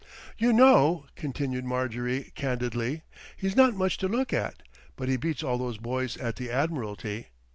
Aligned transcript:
"You 0.35 0.51
know," 0.51 1.05
continued 1.15 1.63
Marjorie 1.63 2.31
candidly, 2.33 3.03
"he's 3.37 3.55
not 3.55 3.75
much 3.75 3.99
to 3.99 4.07
look 4.07 4.33
at; 4.33 4.63
but 4.95 5.09
he 5.09 5.15
beats 5.15 5.43
all 5.43 5.59
those 5.59 5.77
boys 5.77 6.17
at 6.17 6.37
the 6.37 6.49
Admiralty." 6.49 7.27